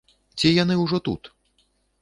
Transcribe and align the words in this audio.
Ці 0.39 0.53
яны 0.63 0.79
ўжо 0.83 1.01
тут? 1.11 1.33